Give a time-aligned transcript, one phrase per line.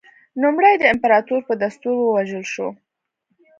[0.41, 2.67] نوموړی د امپراتور په دستور ووژل شو